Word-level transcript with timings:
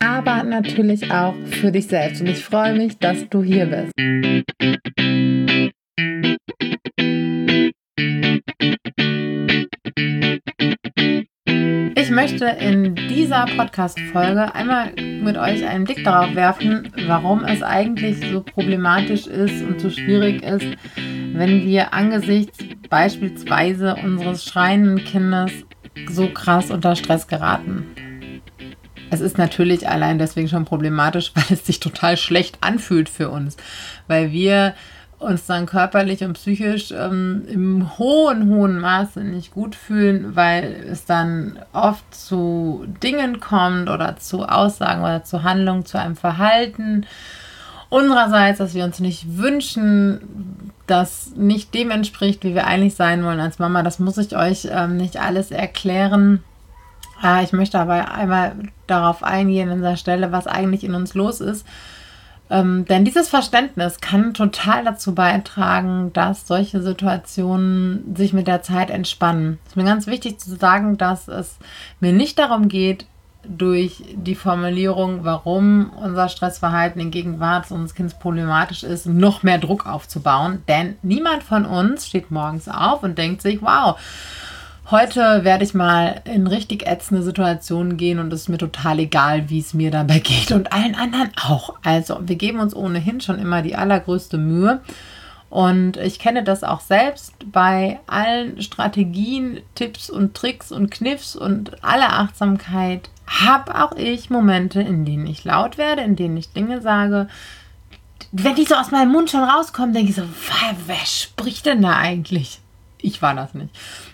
aber 0.00 0.42
natürlich 0.42 1.10
auch 1.10 1.34
für 1.46 1.70
dich 1.70 1.86
selbst. 1.86 2.20
Und 2.20 2.28
ich 2.28 2.42
freue 2.42 2.74
mich, 2.74 2.98
dass 2.98 3.28
du 3.28 3.42
hier 3.42 3.66
bist. 3.66 3.92
Ich 11.96 12.10
möchte 12.10 12.46
in 12.46 12.94
dieser 12.94 13.46
Podcast-Folge 13.56 14.54
einmal 14.54 14.92
mit 14.96 15.36
euch 15.36 15.64
einen 15.66 15.84
Blick 15.84 16.02
darauf 16.02 16.34
werfen, 16.34 16.92
warum 17.06 17.44
es 17.44 17.62
eigentlich 17.62 18.18
so 18.30 18.42
problematisch 18.42 19.26
ist 19.26 19.62
und 19.62 19.80
so 19.80 19.90
schwierig 19.90 20.42
ist, 20.42 20.66
wenn 20.96 21.64
wir 21.64 21.92
angesichts 21.94 22.58
beispielsweise 22.88 23.96
unseres 23.96 24.44
schreienden 24.44 25.04
Kindes 25.04 25.52
so 26.08 26.28
krass 26.28 26.70
unter 26.70 26.96
Stress 26.96 27.28
geraten. 27.28 27.86
Es 29.10 29.20
ist 29.20 29.38
natürlich 29.38 29.88
allein 29.88 30.18
deswegen 30.18 30.48
schon 30.48 30.64
problematisch, 30.64 31.32
weil 31.34 31.44
es 31.50 31.66
sich 31.66 31.80
total 31.80 32.16
schlecht 32.16 32.58
anfühlt 32.60 33.08
für 33.08 33.30
uns, 33.30 33.56
weil 34.06 34.32
wir 34.32 34.74
uns 35.18 35.44
dann 35.44 35.66
körperlich 35.66 36.24
und 36.24 36.32
psychisch 36.32 36.92
ähm, 36.92 37.42
im 37.46 37.98
hohen, 37.98 38.48
hohen 38.48 38.78
Maße 38.78 39.20
nicht 39.20 39.52
gut 39.52 39.74
fühlen, 39.74 40.34
weil 40.34 40.86
es 40.90 41.04
dann 41.04 41.58
oft 41.74 42.14
zu 42.14 42.86
Dingen 43.02 43.38
kommt 43.38 43.90
oder 43.90 44.16
zu 44.16 44.46
Aussagen 44.46 45.02
oder 45.02 45.22
zu 45.22 45.42
Handlungen, 45.42 45.84
zu 45.84 45.98
einem 45.98 46.16
Verhalten 46.16 47.04
unsererseits, 47.90 48.58
dass 48.58 48.72
wir 48.72 48.84
uns 48.84 49.00
nicht 49.00 49.36
wünschen, 49.36 50.72
das 50.86 51.32
nicht 51.36 51.74
dem 51.74 51.90
entspricht, 51.90 52.42
wie 52.44 52.54
wir 52.54 52.66
eigentlich 52.66 52.94
sein 52.94 53.22
wollen 53.24 53.40
als 53.40 53.58
Mama. 53.58 53.82
Das 53.82 53.98
muss 53.98 54.16
ich 54.16 54.36
euch 54.36 54.68
ähm, 54.70 54.96
nicht 54.96 55.20
alles 55.20 55.50
erklären. 55.50 56.42
Ah, 57.20 57.42
ich 57.42 57.52
möchte 57.52 57.78
aber 57.78 58.12
einmal 58.12 58.54
darauf 58.90 59.22
eingehen 59.22 59.70
an 59.70 59.78
dieser 59.78 59.96
Stelle, 59.96 60.32
was 60.32 60.46
eigentlich 60.46 60.84
in 60.84 60.94
uns 60.94 61.14
los 61.14 61.40
ist. 61.40 61.66
Ähm, 62.50 62.84
denn 62.84 63.04
dieses 63.04 63.28
Verständnis 63.28 64.00
kann 64.00 64.34
total 64.34 64.84
dazu 64.84 65.14
beitragen, 65.14 66.12
dass 66.12 66.48
solche 66.48 66.82
Situationen 66.82 68.16
sich 68.16 68.32
mit 68.32 68.48
der 68.48 68.62
Zeit 68.62 68.90
entspannen. 68.90 69.58
Es 69.64 69.72
ist 69.72 69.76
mir 69.76 69.84
ganz 69.84 70.06
wichtig 70.08 70.40
zu 70.40 70.56
sagen, 70.56 70.98
dass 70.98 71.28
es 71.28 71.58
mir 72.00 72.12
nicht 72.12 72.38
darum 72.40 72.68
geht, 72.68 73.06
durch 73.42 74.02
die 74.14 74.34
Formulierung, 74.34 75.24
warum 75.24 75.90
unser 75.90 76.28
Stressverhalten 76.28 77.00
in 77.00 77.10
Gegenwart 77.10 77.70
unseres 77.70 77.94
Kindes 77.94 78.18
problematisch 78.18 78.82
ist, 78.82 79.06
noch 79.06 79.42
mehr 79.42 79.58
Druck 79.58 79.86
aufzubauen. 79.86 80.62
Denn 80.68 80.96
niemand 81.02 81.42
von 81.42 81.64
uns 81.64 82.06
steht 82.06 82.30
morgens 82.30 82.68
auf 82.68 83.02
und 83.02 83.16
denkt 83.16 83.40
sich, 83.40 83.62
wow, 83.62 83.98
Heute 84.90 85.44
werde 85.44 85.62
ich 85.62 85.72
mal 85.72 86.20
in 86.24 86.48
richtig 86.48 86.84
ätzende 86.84 87.22
Situationen 87.22 87.96
gehen 87.96 88.18
und 88.18 88.32
es 88.32 88.42
ist 88.42 88.48
mir 88.48 88.58
total 88.58 88.98
egal, 88.98 89.48
wie 89.48 89.60
es 89.60 89.72
mir 89.72 89.92
dabei 89.92 90.18
geht 90.20 90.50
und 90.50 90.72
allen 90.72 90.96
anderen 90.96 91.30
auch. 91.40 91.74
Also 91.84 92.18
wir 92.22 92.34
geben 92.34 92.58
uns 92.58 92.74
ohnehin 92.74 93.20
schon 93.20 93.38
immer 93.38 93.62
die 93.62 93.76
allergrößte 93.76 94.36
Mühe. 94.36 94.80
Und 95.48 95.96
ich 95.96 96.18
kenne 96.18 96.42
das 96.42 96.64
auch 96.64 96.80
selbst 96.80 97.34
bei 97.52 98.00
allen 98.06 98.60
Strategien, 98.62 99.60
Tipps 99.74 100.10
und 100.10 100.34
Tricks 100.34 100.72
und 100.72 100.90
Kniffs 100.90 101.36
und 101.36 101.84
aller 101.84 102.18
Achtsamkeit 102.18 103.10
habe 103.26 103.80
auch 103.80 103.92
ich 103.96 104.28
Momente, 104.30 104.80
in 104.80 105.04
denen 105.04 105.26
ich 105.26 105.44
laut 105.44 105.78
werde, 105.78 106.02
in 106.02 106.16
denen 106.16 106.36
ich 106.36 106.52
Dinge 106.52 106.80
sage. 106.82 107.28
Wenn 108.32 108.56
die 108.56 108.64
so 108.64 108.74
aus 108.74 108.90
meinem 108.90 109.12
Mund 109.12 109.30
schon 109.30 109.44
rauskommen, 109.44 109.92
denke 109.92 110.10
ich 110.10 110.16
so, 110.16 110.22
wer, 110.86 110.96
spricht 111.04 111.66
denn 111.66 111.82
da 111.82 111.96
eigentlich? 111.96 112.60
Ich 113.02 113.22
war 113.22 113.34
das 113.34 113.54
nicht. 113.54 113.70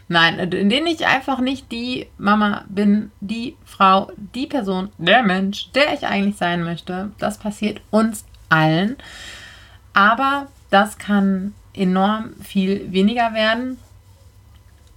Nein, 0.09 0.39
in 0.39 0.69
denen 0.69 0.87
ich 0.87 1.07
einfach 1.07 1.41
nicht 1.41 1.71
die 1.73 2.07
Mama 2.19 2.65
bin, 2.69 3.11
die 3.21 3.57
Frau, 3.65 4.11
die 4.35 4.47
Person, 4.47 4.91
der 4.99 5.23
Mensch, 5.23 5.71
der 5.73 5.95
ich 5.95 6.07
eigentlich 6.07 6.37
sein 6.37 6.63
möchte. 6.63 7.11
Das 7.19 7.39
passiert 7.39 7.81
uns 7.91 8.25
allen. 8.49 8.97
Aber 9.93 10.47
das 10.71 10.99
kann 10.99 11.55
enorm 11.75 12.35
viel 12.43 12.93
weniger 12.93 13.35
werden, 13.35 13.79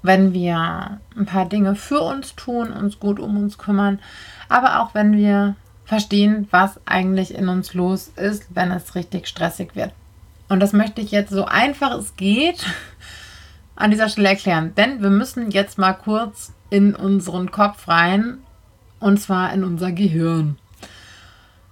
wenn 0.02 0.34
wir 0.34 1.00
ein 1.18 1.26
paar 1.26 1.46
Dinge 1.46 1.76
für 1.76 2.02
uns 2.02 2.36
tun, 2.36 2.72
uns 2.72 3.00
gut 3.00 3.20
um 3.20 3.38
uns 3.38 3.58
kümmern, 3.58 4.00
aber 4.48 4.82
auch 4.82 4.94
wenn 4.94 5.16
wir 5.16 5.56
verstehen, 5.86 6.48
was 6.52 6.80
eigentlich 6.86 7.34
in 7.34 7.50
uns 7.50 7.74
los 7.74 8.12
ist, 8.16 8.46
wenn 8.50 8.72
es 8.72 8.96
richtig 8.96 9.28
stressig 9.28 9.76
wird. 9.76 9.92
Und 10.48 10.62
das 10.62 10.74
möchte 10.74 11.02
ich 11.02 11.12
jetzt 11.12 11.32
so 11.32 11.46
einfach 11.46 11.96
es 11.98 12.16
geht 12.16 12.66
an 13.80 13.92
dieser 13.92 14.10
Stelle 14.10 14.30
erklären. 14.30 14.76
Denn 14.76 15.02
wir 15.02 15.10
müssen 15.10 15.50
jetzt 15.50 15.80
mal 15.80 15.94
kurz 15.94 16.54
in 16.70 16.94
unseren 16.96 17.50
Kopf 17.50 17.88
rein 17.88 18.40
und 19.00 19.20
zwar 19.20 19.52
in 19.54 19.64
unser 19.64 19.92
Gehirn. 19.92 20.58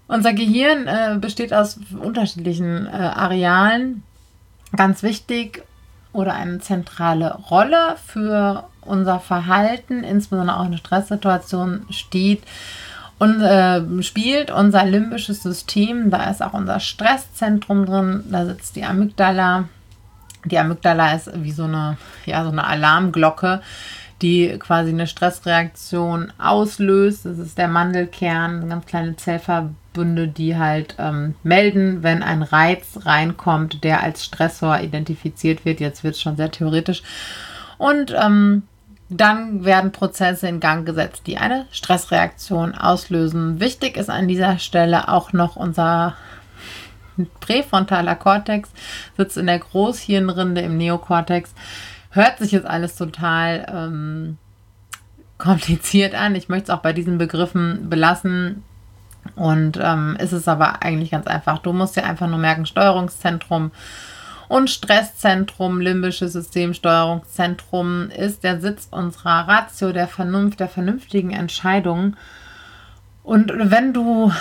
Unser 0.08 0.34
Gehirn 0.34 0.88
äh, 0.88 1.18
besteht 1.20 1.54
aus 1.54 1.80
unterschiedlichen 2.02 2.88
äh, 2.88 2.90
Arealen. 2.90 4.04
Ganz 4.76 5.04
wichtig 5.04 5.64
oder 6.14 6.34
eine 6.34 6.60
zentrale 6.60 7.36
Rolle 7.36 7.98
für 8.06 8.64
unser 8.82 9.20
Verhalten, 9.20 10.04
insbesondere 10.04 10.60
auch 10.60 10.66
in 10.66 10.78
Stresssituationen, 10.78 11.86
steht 11.90 12.42
und 13.20 13.42
äh, 13.42 13.82
spielt 14.02 14.50
unser 14.50 14.86
limbisches 14.86 15.44
System. 15.44 16.10
Da 16.10 16.30
ist 16.30 16.42
auch 16.42 16.54
unser 16.54 16.80
Stresszentrum 16.80 17.86
drin. 17.86 18.24
Da 18.32 18.46
sitzt 18.46 18.78
die 18.78 18.86
Amygdala 18.86 19.66
die 20.48 20.60
Amygdala 20.60 21.14
ist 21.14 21.32
wie 21.36 21.52
so 21.52 21.64
eine, 21.64 21.98
ja, 22.26 22.44
so 22.44 22.50
eine 22.50 22.66
Alarmglocke, 22.66 23.62
die 24.22 24.58
quasi 24.60 24.90
eine 24.90 25.08
Stressreaktion 25.08 26.34
auslöst. 26.38 27.26
Das 27.26 27.38
ist 27.38 27.58
der 27.58 27.68
Mandelkern, 27.68 28.68
ganz 28.70 28.86
kleine 28.86 29.16
Zellverbünde, 29.16 30.28
die 30.28 30.58
halt 30.58 30.96
ähm, 30.98 31.36
melden, 31.44 32.04
wenn 32.04 32.24
ein 32.24 32.42
Reiz 32.44 33.00
reinkommt, 33.06 33.84
der 33.84 34.04
als 34.04 34.26
Stressor 34.26 34.80
identifiziert 34.80 35.66
wird. 35.66 35.80
Jetzt 35.80 36.04
wird 36.04 36.16
es 36.16 36.22
schon 36.22 36.38
sehr 36.38 36.52
theoretisch. 36.52 37.04
Und 37.78 38.14
ähm, 38.20 38.64
dann 39.10 39.64
werden 39.64 39.92
Prozesse 39.92 40.48
in 40.48 40.60
Gang 40.60 40.86
gesetzt, 40.86 41.24
die 41.28 41.38
eine 41.38 41.66
Stressreaktion 41.72 42.76
auslösen. 42.76 43.60
Wichtig 43.60 43.96
ist 43.96 44.10
an 44.10 44.28
dieser 44.28 44.60
Stelle 44.60 45.08
auch 45.08 45.32
noch 45.32 45.56
unser 45.56 46.16
präfrontaler 47.40 48.16
Kortex 48.16 48.70
sitzt 49.18 49.38
in 49.38 49.48
der 49.48 49.60
Großhirnrinde 49.60 50.62
im 50.62 50.78
Neokortex. 50.78 51.54
Hört 52.12 52.40
sich 52.40 52.52
jetzt 52.52 52.68
alles 52.68 52.96
total 52.96 53.66
ähm, 53.74 54.38
kompliziert 55.38 56.16
an. 56.16 56.36
Ich 56.36 56.50
möchte 56.50 56.72
es 56.72 56.78
auch 56.78 56.82
bei 56.82 56.94
diesen 56.94 57.18
Begriffen 57.18 57.90
belassen. 57.90 58.64
Und 59.36 59.78
ähm, 59.82 60.16
ist 60.20 60.32
es 60.32 60.48
aber 60.48 60.82
eigentlich 60.84 61.12
ganz 61.12 61.28
einfach. 61.28 61.60
Du 61.60 61.74
musst 61.74 61.98
dir 61.98 62.06
einfach 62.06 62.28
nur 62.28 62.40
merken, 62.40 62.66
Steuerungszentrum 62.66 63.72
und 64.48 64.70
Stresszentrum, 64.70 65.82
limbisches 65.82 66.34
System, 66.34 66.74
Steuerungszentrum 66.74 68.10
ist 68.10 68.44
der 68.44 68.62
Sitz 68.62 68.88
unserer 68.90 69.48
Ratio, 69.48 69.92
der 69.92 70.08
Vernunft, 70.08 70.60
der 70.60 70.70
vernünftigen 70.70 71.32
Entscheidungen. 71.32 72.16
Und 73.28 73.52
wenn 73.54 73.92
du 73.92 74.32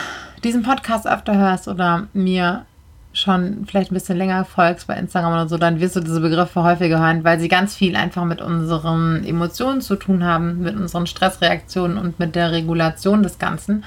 diesen 0.44 0.62
Podcast 0.62 1.09
öfter 1.09 1.37
hörst 1.37 1.67
oder 1.67 2.06
mir 2.12 2.67
schon 3.12 3.67
vielleicht 3.67 3.91
ein 3.91 3.94
bisschen 3.94 4.17
länger 4.17 4.44
folgst 4.44 4.87
bei 4.87 4.94
Instagram 4.94 5.33
oder 5.33 5.49
so, 5.49 5.59
dann 5.59 5.81
wirst 5.81 5.97
du 5.97 6.00
diese 6.00 6.21
Begriffe 6.21 6.62
häufiger 6.62 7.00
hören, 7.00 7.25
weil 7.25 7.41
sie 7.41 7.49
ganz 7.49 7.75
viel 7.75 7.97
einfach 7.97 8.25
mit 8.25 8.41
unseren 8.41 9.25
Emotionen 9.25 9.81
zu 9.81 9.97
tun 9.97 10.23
haben, 10.23 10.61
mit 10.61 10.77
unseren 10.77 11.09
Stressreaktionen 11.09 11.99
und 11.99 12.21
mit 12.21 12.37
der 12.37 12.53
Regulation 12.53 13.25
des 13.25 13.41
Ganzen. 13.41 13.83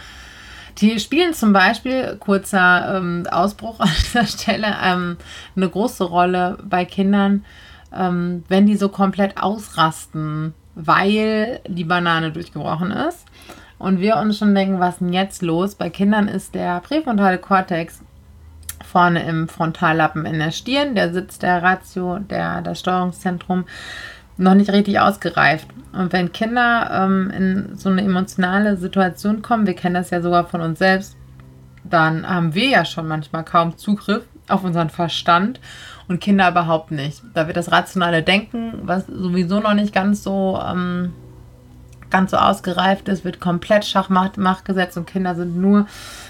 Die 0.79 0.99
spielen 0.99 1.33
zum 1.33 1.53
Beispiel, 1.53 2.17
kurzer 2.19 2.97
ähm, 2.97 3.25
Ausbruch 3.31 3.79
an 3.79 3.91
dieser 4.03 4.25
Stelle, 4.25 4.75
ähm, 4.83 5.15
eine 5.55 5.69
große 5.69 6.03
Rolle 6.03 6.57
bei 6.61 6.83
Kindern, 6.83 7.45
ähm, 7.95 8.43
wenn 8.49 8.65
die 8.65 8.75
so 8.75 8.89
komplett 8.89 9.41
ausrasten, 9.41 10.53
weil 10.75 11.61
die 11.69 11.85
Banane 11.85 12.33
durchgebrochen 12.33 12.91
ist 12.91 13.25
und 13.79 13.99
wir 14.01 14.17
uns 14.17 14.37
schon 14.37 14.53
denken, 14.53 14.79
was 14.79 14.95
ist 14.95 14.99
denn 15.01 15.13
jetzt 15.13 15.41
los? 15.41 15.75
Bei 15.75 15.89
Kindern 15.89 16.27
ist 16.27 16.53
der 16.53 16.81
präfrontale 16.81 17.37
Kortex 17.37 18.03
vorne 18.85 19.23
im 19.27 19.47
Frontallappen 19.47 20.25
in 20.25 20.39
der 20.39 20.51
Stirn, 20.51 20.95
der 20.95 21.13
Sitz 21.13 21.39
der 21.39 21.63
Ratio, 21.63 22.19
der, 22.19 22.61
das 22.61 22.79
Steuerungszentrum, 22.79 23.65
noch 24.37 24.53
nicht 24.53 24.71
richtig 24.71 24.99
ausgereift. 24.99 25.67
Und 25.93 26.13
wenn 26.13 26.31
Kinder 26.31 26.89
ähm, 26.91 27.31
in 27.35 27.77
so 27.77 27.89
eine 27.89 28.03
emotionale 28.03 28.77
Situation 28.77 29.41
kommen, 29.41 29.67
wir 29.67 29.75
kennen 29.75 29.95
das 29.95 30.09
ja 30.09 30.21
sogar 30.21 30.45
von 30.45 30.61
uns 30.61 30.79
selbst, 30.79 31.17
dann 31.83 32.27
haben 32.27 32.53
wir 32.53 32.69
ja 32.69 32.85
schon 32.85 33.07
manchmal 33.07 33.43
kaum 33.43 33.77
Zugriff 33.77 34.23
auf 34.47 34.63
unseren 34.63 34.89
Verstand 34.89 35.59
und 36.07 36.19
Kinder 36.19 36.49
überhaupt 36.49 36.91
nicht. 36.91 37.21
Da 37.33 37.47
wird 37.47 37.57
das 37.57 37.71
rationale 37.71 38.23
Denken, 38.23 38.73
was 38.83 39.05
sowieso 39.07 39.59
noch 39.59 39.73
nicht 39.73 39.93
ganz 39.93 40.23
so 40.23 40.59
ähm, 40.65 41.13
ganz 42.09 42.31
so 42.31 42.37
ausgereift 42.37 43.07
ist, 43.07 43.23
wird 43.23 43.39
komplett 43.39 43.85
Schachmacht 43.85 44.65
gesetzt 44.65 44.97
und 44.97 45.05
Kinder 45.05 45.35
sind 45.35 45.57
nur 45.57 45.87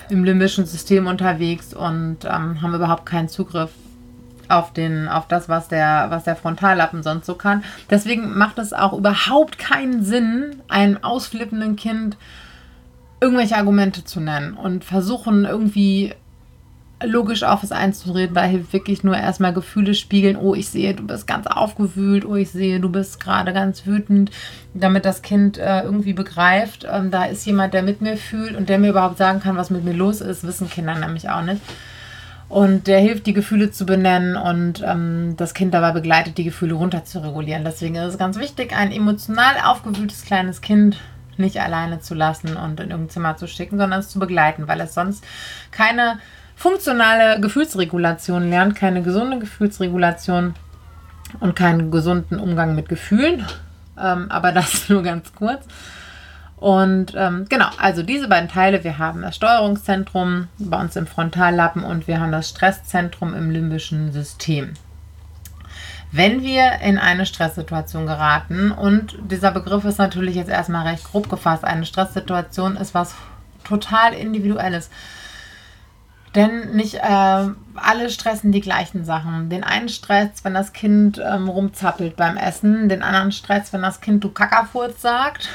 im 0.09 0.23
limbischen 0.23 0.65
System 0.65 1.07
unterwegs 1.07 1.73
und 1.73 2.25
ähm, 2.25 2.61
haben 2.61 2.75
überhaupt 2.75 3.05
keinen 3.05 3.29
Zugriff 3.29 3.71
auf, 4.49 4.73
den, 4.73 5.07
auf 5.07 5.27
das, 5.27 5.47
was 5.47 5.67
der, 5.67 6.07
was 6.09 6.23
der 6.23 6.35
Frontallappen 6.35 7.03
sonst 7.03 7.25
so 7.25 7.35
kann. 7.35 7.63
Deswegen 7.89 8.37
macht 8.37 8.57
es 8.57 8.73
auch 8.73 8.93
überhaupt 8.93 9.59
keinen 9.59 10.03
Sinn, 10.03 10.61
einem 10.67 10.97
ausflippenden 11.03 11.75
Kind 11.75 12.17
irgendwelche 13.21 13.57
Argumente 13.57 14.03
zu 14.03 14.19
nennen 14.19 14.53
und 14.55 14.83
versuchen 14.83 15.45
irgendwie 15.45 16.13
logisch 17.03 17.43
auf 17.43 17.63
es 17.63 17.71
einzureden. 17.71 18.35
Da 18.35 18.43
hilft 18.43 18.73
wirklich 18.73 19.03
nur 19.03 19.15
erstmal 19.15 19.53
Gefühle 19.53 19.93
spiegeln. 19.93 20.35
Oh, 20.35 20.53
ich 20.55 20.69
sehe, 20.69 20.93
du 20.93 21.05
bist 21.05 21.27
ganz 21.27 21.47
aufgewühlt. 21.47 22.25
Oh, 22.25 22.35
ich 22.35 22.51
sehe, 22.51 22.79
du 22.79 22.89
bist 22.89 23.19
gerade 23.19 23.53
ganz 23.53 23.85
wütend. 23.85 24.31
Damit 24.73 25.05
das 25.05 25.21
Kind 25.21 25.57
äh, 25.57 25.81
irgendwie 25.81 26.13
begreift, 26.13 26.85
ähm, 26.91 27.11
da 27.11 27.25
ist 27.25 27.45
jemand, 27.45 27.73
der 27.73 27.83
mit 27.83 28.01
mir 28.01 28.17
fühlt 28.17 28.55
und 28.55 28.69
der 28.69 28.79
mir 28.79 28.89
überhaupt 28.89 29.17
sagen 29.17 29.39
kann, 29.39 29.57
was 29.57 29.69
mit 29.69 29.83
mir 29.83 29.93
los 29.93 30.21
ist. 30.21 30.45
Wissen 30.45 30.69
Kinder 30.69 30.95
nämlich 30.95 31.29
auch 31.29 31.41
nicht. 31.41 31.61
Und 32.49 32.87
der 32.87 32.99
hilft, 32.99 33.27
die 33.27 33.33
Gefühle 33.33 33.69
zu 33.69 33.85
benennen 33.85 34.35
und 34.35 34.83
ähm, 34.83 35.35
das 35.37 35.53
Kind 35.53 35.73
dabei 35.73 35.91
begleitet, 35.91 36.37
die 36.39 36.43
Gefühle 36.43 36.73
runter 36.73 37.05
zu 37.05 37.19
regulieren. 37.19 37.63
Deswegen 37.63 37.95
ist 37.95 38.13
es 38.13 38.17
ganz 38.17 38.39
wichtig, 38.39 38.75
ein 38.75 38.91
emotional 38.91 39.55
aufgewühltes 39.63 40.25
kleines 40.25 40.61
Kind 40.61 40.97
nicht 41.37 41.61
alleine 41.61 41.99
zu 41.99 42.15
lassen 42.15 42.57
und 42.57 42.79
in 42.79 42.89
irgendein 42.89 43.09
Zimmer 43.11 43.37
zu 43.37 43.47
schicken, 43.47 43.77
sondern 43.77 44.01
es 44.01 44.09
zu 44.09 44.19
begleiten, 44.19 44.67
weil 44.67 44.81
es 44.81 44.93
sonst 44.93 45.23
keine 45.71 46.19
funktionale 46.59 47.39
Gefühlsregulation 47.39 48.49
lernt, 48.49 48.75
keine 48.75 49.01
gesunde 49.01 49.39
Gefühlsregulation 49.39 50.55
und 51.39 51.55
keinen 51.55 51.89
gesunden 51.89 52.37
Umgang 52.37 52.75
mit 52.75 52.89
Gefühlen. 52.89 53.45
Ähm, 53.97 54.29
aber 54.29 54.51
das 54.51 54.89
nur 54.89 55.01
ganz 55.01 55.33
kurz. 55.33 55.63
Und 56.57 57.13
ähm, 57.15 57.45
genau, 57.47 57.69
also 57.77 58.03
diese 58.03 58.27
beiden 58.27 58.49
Teile, 58.49 58.83
wir 58.83 58.97
haben 58.97 59.21
das 59.21 59.37
Steuerungszentrum 59.37 60.49
bei 60.57 60.77
uns 60.77 60.97
im 60.97 61.07
Frontallappen 61.07 61.85
und 61.85 62.09
wir 62.09 62.19
haben 62.19 62.33
das 62.33 62.49
Stresszentrum 62.49 63.33
im 63.33 63.49
limbischen 63.49 64.11
System. 64.11 64.73
Wenn 66.11 66.41
wir 66.41 66.81
in 66.81 66.97
eine 66.97 67.25
Stresssituation 67.25 68.05
geraten, 68.05 68.71
und 68.71 69.15
dieser 69.31 69.51
Begriff 69.51 69.85
ist 69.85 69.99
natürlich 69.99 70.35
jetzt 70.35 70.49
erstmal 70.49 70.87
recht 70.87 71.05
grob 71.05 71.29
gefasst, 71.29 71.63
eine 71.63 71.85
Stresssituation 71.85 72.75
ist 72.75 72.93
was 72.93 73.15
total 73.63 74.13
individuelles. 74.13 74.89
Denn 76.35 76.75
nicht 76.75 76.95
äh, 76.95 77.47
alle 77.75 78.09
stressen 78.09 78.51
die 78.51 78.61
gleichen 78.61 79.03
Sachen. 79.03 79.49
Den 79.49 79.63
einen 79.63 79.89
stresst, 79.89 80.45
wenn 80.45 80.53
das 80.53 80.73
Kind 80.73 81.19
ähm, 81.23 81.49
rumzappelt 81.49 82.15
beim 82.15 82.37
Essen, 82.37 82.87
den 82.87 83.01
anderen 83.01 83.31
stresst, 83.31 83.73
wenn 83.73 83.81
das 83.81 84.01
Kind 84.01 84.23
du 84.23 84.29
Kackerfurz 84.29 85.01
sagt, 85.01 85.49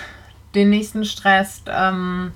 den 0.55 0.71
nächsten 0.71 1.05
stresst, 1.05 1.71
ähm, 1.73 2.32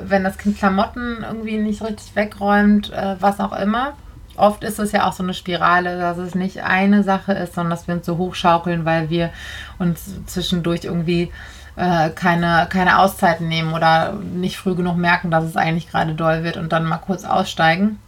wenn 0.00 0.24
das 0.24 0.38
Kind 0.38 0.58
Klamotten 0.58 1.24
irgendwie 1.26 1.58
nicht 1.58 1.82
richtig 1.82 2.14
wegräumt, 2.14 2.92
äh, 2.92 3.16
was 3.20 3.40
auch 3.40 3.52
immer. 3.52 3.94
Oft 4.36 4.64
ist 4.64 4.78
es 4.78 4.92
ja 4.92 5.06
auch 5.06 5.12
so 5.12 5.22
eine 5.22 5.34
Spirale, 5.34 5.98
dass 5.98 6.16
es 6.16 6.34
nicht 6.34 6.62
eine 6.62 7.02
Sache 7.02 7.32
ist, 7.32 7.54
sondern 7.54 7.70
dass 7.70 7.86
wir 7.86 7.96
uns 7.96 8.06
so 8.06 8.16
hochschaukeln, 8.16 8.84
weil 8.84 9.10
wir 9.10 9.30
uns 9.78 10.24
zwischendurch 10.26 10.84
irgendwie 10.84 11.30
äh, 11.76 12.10
keine, 12.10 12.66
keine 12.70 12.98
Auszeiten 12.98 13.48
nehmen 13.48 13.72
oder 13.72 14.12
nicht 14.12 14.58
früh 14.58 14.74
genug 14.74 14.96
merken, 14.96 15.30
dass 15.30 15.44
es 15.44 15.56
eigentlich 15.56 15.90
gerade 15.90 16.14
doll 16.14 16.44
wird 16.44 16.56
und 16.56 16.72
dann 16.72 16.84
mal 16.84 16.98
kurz 16.98 17.24
aussteigen. 17.24 17.98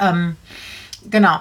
Ähm, 0.00 0.36
genau. 1.08 1.40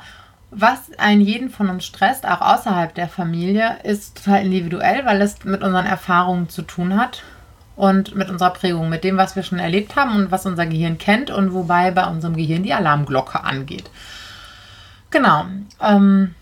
Was 0.50 0.98
einen 0.98 1.22
jeden 1.22 1.50
von 1.50 1.70
uns 1.70 1.86
stresst, 1.86 2.26
auch 2.26 2.42
außerhalb 2.42 2.96
der 2.96 3.10
Familie, 3.10 3.78
ist 3.84 4.24
total 4.24 4.46
individuell, 4.46 5.06
weil 5.06 5.22
es 5.22 5.44
mit 5.44 5.62
unseren 5.62 5.86
Erfahrungen 5.86 6.48
zu 6.48 6.62
tun 6.62 6.98
hat 6.98 7.24
und 7.76 8.16
mit 8.16 8.30
unserer 8.30 8.52
Prägung, 8.52 8.90
mit 8.90 9.04
dem, 9.04 9.18
was 9.18 9.36
wir 9.36 9.44
schon 9.44 9.60
erlebt 9.60 9.96
haben 9.96 10.16
und 10.16 10.32
was 10.32 10.46
unser 10.46 10.66
Gehirn 10.66 10.98
kennt 10.98 11.30
und 11.30 11.54
wobei 11.54 11.92
bei 11.92 12.06
unserem 12.06 12.36
Gehirn 12.36 12.64
die 12.64 12.74
Alarmglocke 12.74 13.44
angeht. 13.44 13.90
Genau. 15.12 15.46
Ähm, 15.82 16.34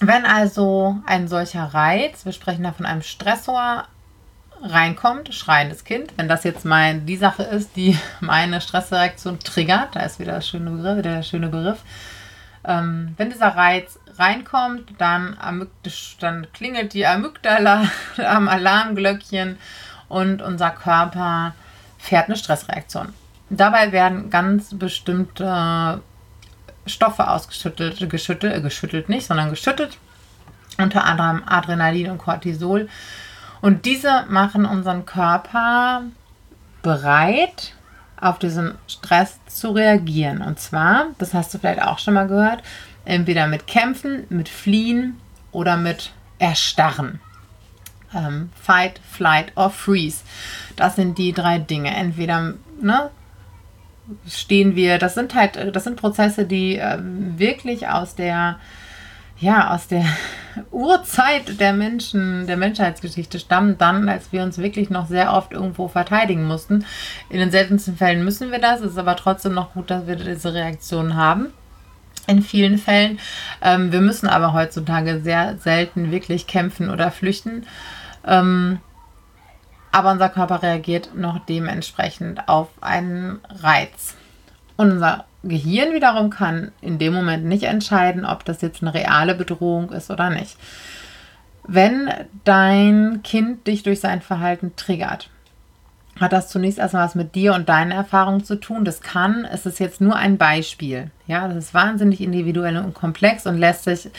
wenn 0.00 0.24
also 0.26 0.98
ein 1.06 1.28
solcher 1.28 1.64
Reiz, 1.64 2.24
wir 2.24 2.32
sprechen 2.32 2.64
da 2.64 2.72
von 2.72 2.86
einem 2.86 3.02
Stressor, 3.02 3.84
reinkommt, 4.62 5.34
schreiendes 5.34 5.84
Kind, 5.84 6.12
wenn 6.16 6.28
das 6.28 6.44
jetzt 6.44 6.64
mein, 6.64 7.06
die 7.06 7.16
Sache 7.16 7.42
ist, 7.42 7.76
die 7.76 7.98
meine 8.20 8.60
Stressreaktion 8.60 9.38
triggert, 9.38 9.96
da 9.96 10.00
ist 10.00 10.18
wieder, 10.18 10.40
schöne 10.40 10.70
Begriff, 10.70 11.02
der 11.02 11.22
schöne 11.22 11.48
Begriff. 11.48 11.78
Ähm, 12.66 13.14
wenn 13.16 13.30
dieser 13.30 13.48
Reiz 13.48 13.98
reinkommt, 14.16 14.94
dann, 14.98 15.36
dann 16.20 16.46
klingelt 16.52 16.94
die 16.94 17.06
Amygdala 17.06 17.90
am 18.24 18.48
Alarmglöckchen 18.48 19.58
und 20.08 20.40
unser 20.40 20.70
Körper 20.70 21.54
fährt 21.98 22.26
eine 22.26 22.36
Stressreaktion. 22.36 23.12
Dabei 23.50 23.92
werden 23.92 24.30
ganz 24.30 24.76
bestimmte 24.76 26.00
Stoffe 26.86 27.28
ausgeschüttelt, 27.28 28.08
geschüttelt, 28.10 28.62
geschüttelt 28.62 29.08
nicht, 29.08 29.26
sondern 29.26 29.50
geschüttet, 29.50 29.98
unter 30.78 31.04
anderem 31.04 31.42
Adrenalin 31.46 32.10
und 32.10 32.18
Cortisol 32.18 32.88
und 33.64 33.86
diese 33.86 34.26
machen 34.28 34.66
unseren 34.66 35.06
Körper 35.06 36.02
bereit, 36.82 37.72
auf 38.20 38.38
diesen 38.38 38.74
Stress 38.86 39.38
zu 39.46 39.70
reagieren. 39.70 40.42
Und 40.42 40.58
zwar, 40.58 41.06
das 41.16 41.32
hast 41.32 41.54
du 41.54 41.58
vielleicht 41.58 41.80
auch 41.80 41.98
schon 41.98 42.12
mal 42.12 42.26
gehört, 42.26 42.62
entweder 43.06 43.46
mit 43.46 43.66
Kämpfen, 43.66 44.26
mit 44.28 44.50
Fliehen 44.50 45.18
oder 45.50 45.78
mit 45.78 46.12
Erstarren. 46.38 47.20
Ähm, 48.14 48.50
fight, 48.54 49.00
Flight 49.10 49.52
or 49.56 49.70
Freeze. 49.70 50.24
Das 50.76 50.96
sind 50.96 51.16
die 51.16 51.32
drei 51.32 51.58
Dinge. 51.58 51.96
Entweder 51.96 52.52
ne, 52.82 53.08
stehen 54.28 54.76
wir, 54.76 54.98
das 54.98 55.14
sind 55.14 55.34
halt, 55.34 55.74
das 55.74 55.84
sind 55.84 55.96
Prozesse, 55.96 56.44
die 56.44 56.76
äh, 56.76 56.98
wirklich 57.00 57.88
aus 57.88 58.14
der 58.14 58.58
ja, 59.38 59.74
aus 59.74 59.88
der 59.88 60.04
Urzeit 60.70 61.60
der 61.60 61.72
Menschen, 61.72 62.46
der 62.46 62.56
Menschheitsgeschichte 62.56 63.38
stammen, 63.38 63.76
dann, 63.78 64.08
als 64.08 64.32
wir 64.32 64.42
uns 64.42 64.58
wirklich 64.58 64.90
noch 64.90 65.06
sehr 65.06 65.32
oft 65.32 65.52
irgendwo 65.52 65.88
verteidigen 65.88 66.44
mussten. 66.44 66.84
In 67.28 67.38
den 67.38 67.50
seltensten 67.50 67.96
Fällen 67.96 68.24
müssen 68.24 68.50
wir 68.50 68.60
das, 68.60 68.80
es 68.80 68.92
ist 68.92 68.98
aber 68.98 69.16
trotzdem 69.16 69.54
noch 69.54 69.74
gut, 69.74 69.90
dass 69.90 70.06
wir 70.06 70.16
diese 70.16 70.54
Reaktion 70.54 71.16
haben. 71.16 71.52
In 72.26 72.40
vielen 72.40 72.78
Fällen. 72.78 73.18
Ähm, 73.60 73.92
wir 73.92 74.00
müssen 74.00 74.28
aber 74.28 74.54
heutzutage 74.54 75.20
sehr 75.20 75.58
selten 75.58 76.10
wirklich 76.10 76.46
kämpfen 76.46 76.88
oder 76.88 77.10
flüchten. 77.10 77.66
Ähm, 78.26 78.78
aber 79.92 80.10
unser 80.10 80.30
Körper 80.30 80.62
reagiert 80.62 81.14
noch 81.14 81.38
dementsprechend 81.44 82.48
auf 82.48 82.68
einen 82.80 83.40
Reiz. 83.60 84.16
Unser 84.76 85.26
Gehirn 85.48 85.92
wiederum 85.92 86.30
kann 86.30 86.72
in 86.80 86.98
dem 86.98 87.12
Moment 87.12 87.44
nicht 87.44 87.64
entscheiden, 87.64 88.24
ob 88.24 88.44
das 88.44 88.62
jetzt 88.62 88.82
eine 88.82 88.94
reale 88.94 89.34
Bedrohung 89.34 89.90
ist 89.90 90.10
oder 90.10 90.30
nicht. 90.30 90.56
Wenn 91.66 92.10
dein 92.44 93.22
Kind 93.22 93.66
dich 93.66 93.82
durch 93.82 94.00
sein 94.00 94.20
Verhalten 94.20 94.72
triggert, 94.76 95.30
hat 96.20 96.32
das 96.32 96.48
zunächst 96.48 96.78
erstmal 96.78 97.04
was 97.04 97.14
mit 97.14 97.34
dir 97.34 97.54
und 97.54 97.68
deinen 97.68 97.90
Erfahrungen 97.90 98.44
zu 98.44 98.56
tun. 98.56 98.84
Das 98.84 99.00
kann, 99.00 99.44
es 99.44 99.66
ist 99.66 99.80
jetzt 99.80 100.00
nur 100.00 100.14
ein 100.14 100.38
Beispiel. 100.38 101.10
Ja, 101.26 101.48
das 101.48 101.56
ist 101.56 101.74
wahnsinnig 101.74 102.20
individuell 102.20 102.76
und 102.76 102.94
komplex 102.94 103.46
und 103.46 103.58
lässt 103.58 103.84
sich 103.84 104.10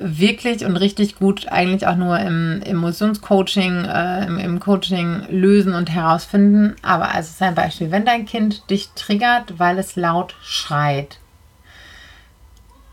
wirklich 0.00 0.64
und 0.64 0.76
richtig 0.76 1.16
gut 1.16 1.48
eigentlich 1.48 1.86
auch 1.86 1.96
nur 1.96 2.18
im 2.18 2.62
Emotionscoaching, 2.62 3.84
äh, 3.84 4.26
im, 4.26 4.38
im, 4.38 4.60
Coaching 4.60 5.22
lösen 5.28 5.74
und 5.74 5.90
herausfinden. 5.90 6.76
Aber 6.82 7.14
also 7.14 7.30
ist 7.30 7.42
ein 7.42 7.54
Beispiel, 7.54 7.90
wenn 7.90 8.04
dein 8.04 8.26
Kind 8.26 8.68
dich 8.70 8.90
triggert, 8.94 9.58
weil 9.58 9.78
es 9.78 9.96
laut 9.96 10.34
schreit, 10.42 11.18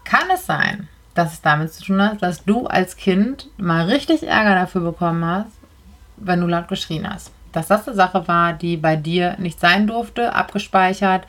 kann 0.04 0.30
es 0.34 0.46
sein, 0.46 0.88
dass 1.14 1.34
es 1.34 1.42
damit 1.42 1.74
zu 1.74 1.84
tun 1.84 2.02
hat, 2.02 2.22
dass 2.22 2.44
du 2.44 2.68
als 2.68 2.98
Kind 2.98 3.48
mal 3.58 3.86
richtig 3.86 4.24
Ärger 4.24 4.56
dafür 4.56 4.82
bekommen 4.82 5.26
hast, 5.26 5.52
wenn 6.18 6.42
du 6.42 6.48
laut 6.48 6.68
geschrien 6.68 7.10
hast. 7.10 7.32
Dass 7.52 7.68
das 7.68 7.88
eine 7.88 7.96
Sache 7.96 8.28
war, 8.28 8.54
die 8.54 8.78
bei 8.78 8.96
dir 8.96 9.36
nicht 9.38 9.60
sein 9.60 9.88
durfte, 9.88 10.34
abgespeichert. 10.34 11.26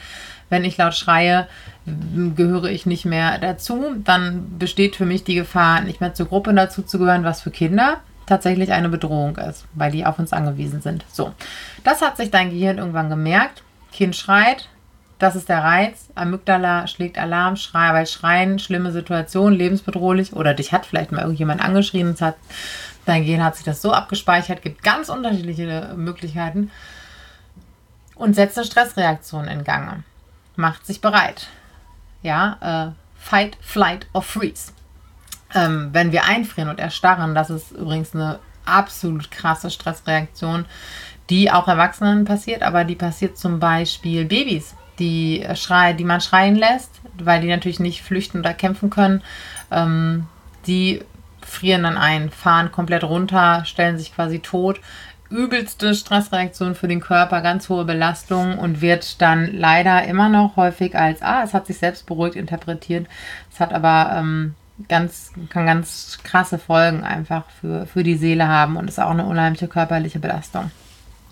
Wenn 0.53 0.67
ich 0.67 0.77
laut 0.77 0.95
schreie, 0.95 1.49
gehöre 1.87 2.67
ich 2.67 2.85
nicht 2.85 3.07
mehr 3.07 3.39
dazu, 3.39 3.95
dann 4.05 4.59
besteht 4.59 4.97
für 4.97 5.07
mich 5.07 5.25
die 5.25 5.35
Gefahr, 5.35 5.81
nicht 5.81 6.03
mehr 6.03 6.13
zur 6.13 6.27
Gruppe 6.27 6.53
dazu 6.53 6.83
zu 6.83 6.99
gehören, 6.99 7.25
was 7.25 7.41
für 7.41 7.51
Kinder 7.51 8.01
tatsächlich 8.27 8.71
eine 8.71 8.91
Bedrohung 8.91 9.39
ist, 9.39 9.65
weil 9.73 9.91
die 9.91 10.05
auf 10.05 10.19
uns 10.19 10.35
angewiesen 10.35 10.83
sind. 10.83 11.07
So, 11.11 11.33
das 11.85 12.03
hat 12.03 12.19
sich 12.19 12.31
dein 12.31 12.51
Gehirn 12.51 12.77
irgendwann 12.77 13.09
gemerkt. 13.09 13.63
Kind 13.93 14.15
schreit, 14.15 14.69
das 15.19 15.37
ist 15.37 15.49
der 15.49 15.65
Reiz. 15.65 16.11
Amygdala 16.17 16.87
schlägt 16.87 17.17
Alarm, 17.17 17.57
schrei, 17.57 17.95
weil 17.95 18.07
Schreien, 18.07 18.59
schlimme 18.59 18.93
Situation, 18.93 19.55
lebensbedrohlich 19.55 20.35
oder 20.35 20.53
dich 20.53 20.73
hat 20.73 20.85
vielleicht 20.85 21.13
mal 21.13 21.23
irgendjemand 21.23 21.65
angeschrien 21.65 22.09
und 22.09 22.21
hat, 22.21 22.37
dein 23.07 23.25
Gehirn 23.25 23.43
hat 23.43 23.57
sich 23.57 23.65
das 23.65 23.81
so 23.81 23.91
abgespeichert, 23.91 24.61
gibt 24.61 24.83
ganz 24.83 25.09
unterschiedliche 25.09 25.95
Möglichkeiten 25.97 26.71
und 28.17 28.35
setzt 28.35 28.59
eine 28.59 28.67
Stressreaktion 28.67 29.49
in 29.49 29.65
Gang. 29.65 30.05
Macht 30.57 30.87
sich 30.87 31.01
bereit. 31.01 31.49
Ja, 32.23 32.93
äh, 32.93 32.93
Fight, 33.19 33.57
Flight 33.61 34.07
or 34.13 34.23
Freeze. 34.23 34.73
Ähm, 35.55 35.91
wenn 35.93 36.13
wir 36.13 36.25
einfrieren 36.25 36.71
und 36.71 36.81
erstarren, 36.81 37.35
das 37.35 37.51
ist 37.51 37.73
übrigens 37.73 38.15
eine 38.15 38.39
absolut 38.65 39.31
krasse 39.31 39.71
Stressreaktion, 39.71 40.65
die 41.31 41.51
auch 41.51 41.69
Erwachsenen 41.69 42.25
passiert, 42.25 42.63
aber 42.63 42.85
die 42.85 42.95
passiert 42.95 43.37
zum 43.37 43.59
Beispiel 43.61 44.25
Babys, 44.25 44.75
die, 44.99 45.47
schrei 45.55 45.93
die 45.93 46.05
man 46.05 46.21
schreien 46.21 46.57
lässt, 46.57 47.01
weil 47.19 47.41
die 47.41 47.49
natürlich 47.49 47.81
nicht 47.81 48.03
flüchten 48.03 48.41
oder 48.41 48.55
kämpfen 48.55 48.91
können. 48.91 49.23
Ähm, 49.71 50.27
die 50.67 51.03
frieren 51.41 51.83
dann 51.83 51.99
ein, 51.99 52.31
fahren 52.31 52.73
komplett 52.73 53.05
runter, 53.05 53.65
stellen 53.65 53.99
sich 53.99 54.15
quasi 54.15 54.39
tot. 54.41 54.81
Übelste 55.33 55.95
Stressreaktion 55.95 56.75
für 56.75 56.89
den 56.89 57.01
Körper, 57.01 57.41
ganz 57.41 57.69
hohe 57.69 57.85
Belastung 57.85 58.59
und 58.59 58.81
wird 58.81 59.21
dann 59.21 59.53
leider 59.53 60.05
immer 60.05 60.29
noch 60.29 60.57
häufig 60.57 60.97
als, 60.97 61.23
ah, 61.23 61.43
es 61.43 61.55
hat 61.55 61.67
sich 61.67 61.79
selbst 61.79 62.07
beruhigt 62.07 62.37
interpretiert. 62.37 63.07
Es 63.53 63.59
hat 63.59 63.73
aber 63.73 64.15
ähm, 64.15 64.55
ganz, 64.89 65.33
kann 65.49 65.67
ganz 65.67 66.19
krasse 66.23 66.59
Folgen 66.59 67.03
einfach 67.03 67.45
für, 67.61 67.87
für 67.87 68.03
die 68.03 68.17
Seele 68.17 68.49
haben 68.49 68.77
und 68.77 68.89
ist 68.89 69.01
auch 69.01 69.11
eine 69.11 69.25
unheimliche 69.25 69.69
körperliche 69.69 70.19
Belastung. 70.19 70.71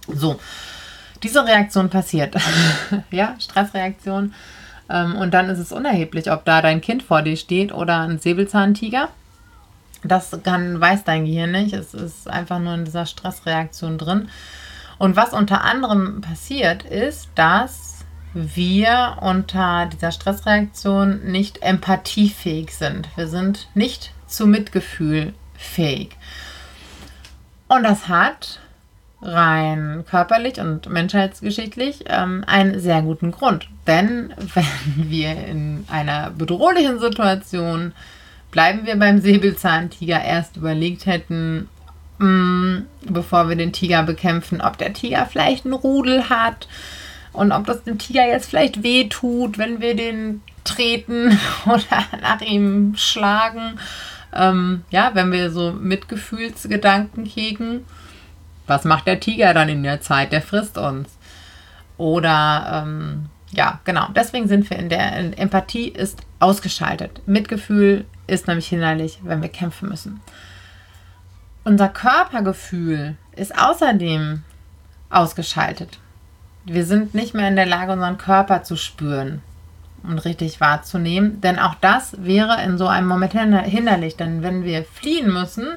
So, 0.09 0.41
diese 1.23 1.47
Reaktion 1.47 1.91
passiert. 1.91 2.37
ja, 3.11 3.37
Stressreaktion. 3.39 4.35
Ähm, 4.89 5.17
und 5.17 5.35
dann 5.35 5.49
ist 5.49 5.59
es 5.59 5.73
unerheblich, 5.73 6.31
ob 6.31 6.45
da 6.45 6.63
dein 6.63 6.81
Kind 6.81 7.03
vor 7.03 7.23
dir 7.23 7.37
steht 7.37 7.73
oder 7.73 8.01
ein 8.01 8.19
Säbelzahntiger. 8.19 9.09
Das 10.03 10.39
kann, 10.43 10.81
weiß 10.81 11.05
dein 11.05 11.27
Gehirn 11.27 11.53
nicht. 11.53 11.75
Es 11.75 11.95
ist 11.95 12.29
einfach 12.29 12.59
nur 12.59 12.75
in 12.75 12.85
dieser 12.85 13.07
Stressreaktion 13.07 13.99
drin. 13.99 14.29
Und 14.99 15.17
was 15.17 15.33
unter 15.33 15.63
anderem 15.63 16.21
passiert, 16.21 16.83
ist, 16.85 17.29
dass 17.35 18.05
wir 18.35 19.19
unter 19.21 19.87
dieser 19.87 20.13
Stressreaktion 20.13 21.25
nicht 21.25 21.63
empathiefähig 21.63 22.75
sind. 22.75 23.09
Wir 23.17 23.27
sind 23.27 23.69
nicht 23.75 24.13
zu 24.27 24.47
Mitgefühl 24.47 25.35
fähig. 25.57 26.17
Und 27.69 27.83
das 27.83 28.09
hat 28.09 28.61
rein 29.23 30.05
körperlich 30.09 30.61
und 30.61 30.89
menschheitsgeschichtlich 30.89 32.05
ähm, 32.07 32.45
einen 32.47 32.81
sehr 32.81 33.03
guten 33.03 33.33
Grund. 33.33 33.69
Denn 33.87 34.33
wenn 34.55 35.11
wir 35.11 35.33
in 35.47 35.85
einer 35.91 36.31
bedrohlichen 36.31 36.99
Situation 36.99 37.93
bleiben 38.51 38.87
wir 38.87 38.97
beim 38.97 39.21
Säbelzahntiger 39.21 40.23
erst 40.23 40.57
überlegt 40.57 41.07
hätten, 41.07 41.69
mh, 42.19 42.27
mm, 42.27 42.87
bevor 43.09 43.49
wir 43.49 43.57
den 43.57 43.73
Tiger 43.73 44.03
bekämpfen, 44.03 44.61
ob 44.61 44.79
der 44.79 44.93
Tiger 44.93 45.27
vielleicht 45.27 45.65
einen 45.65 45.75
Rudel 45.75 46.29
hat 46.29 46.69
und 47.33 47.53
ob 47.53 47.67
das 47.67 47.85
dem 47.85 47.99
Tiger 47.99 48.27
jetzt 48.27 48.51
vielleicht 48.51 48.83
weh 48.83 49.09
tut, 49.09 49.59
wenn 49.59 49.81
wir 49.81 49.95
den 49.95 50.43
treten 50.65 51.39
oder 51.67 52.05
nach 52.21 52.41
ihm 52.41 52.95
schlagen. 52.97 53.79
Ähm, 54.33 54.85
ja, 54.91 55.11
wenn 55.15 55.33
wir 55.33 55.51
so 55.51 55.73
Mitgefühlsgedanken 55.73 57.25
hegen. 57.25 57.85
Was 58.67 58.85
macht 58.85 59.07
der 59.07 59.19
Tiger 59.19 59.53
dann 59.53 59.69
in 59.69 59.83
der 59.83 60.01
Zeit? 60.01 60.33
Der 60.33 60.43
frisst 60.43 60.79
uns. 60.79 61.09
Oder 61.97 62.85
ähm, 62.85 63.27
ja, 63.51 63.81
genau. 63.85 64.07
Deswegen 64.15 64.47
sind 64.47 64.71
wir 64.71 64.79
in 64.79 64.89
der 64.89 65.39
Empathie 65.39 65.89
ist 65.89 66.21
ausgeschaltet. 66.39 67.21
Mitgefühl 67.27 68.05
ist 68.31 68.47
nämlich 68.47 68.69
hinderlich, 68.69 69.19
wenn 69.23 69.43
wir 69.43 69.49
kämpfen 69.49 69.89
müssen. 69.89 70.21
Unser 71.65 71.89
Körpergefühl 71.89 73.17
ist 73.37 73.57
außerdem 73.59 74.43
ausgeschaltet. 75.11 75.99
Wir 76.65 76.85
sind 76.85 77.15
nicht 77.15 77.35
mehr 77.35 77.49
in 77.49 77.57
der 77.57 77.67
Lage, 77.67 77.93
unseren 77.93 78.19
Körper 78.19 78.63
zu 78.63 78.77
spüren 78.77 79.43
und 80.03 80.19
richtig 80.21 80.61
wahrzunehmen, 80.61 81.41
denn 81.41 81.59
auch 81.59 81.75
das 81.75 82.25
wäre 82.25 82.63
in 82.63 82.79
so 82.79 82.87
einem 82.87 83.09
Moment 83.09 83.33
hinderlich. 83.33 84.17
Denn 84.17 84.43
wenn 84.43 84.65
wir 84.65 84.85
fliehen 84.85 85.33
müssen 85.33 85.69